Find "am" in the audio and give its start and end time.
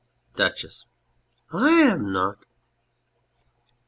1.81-2.11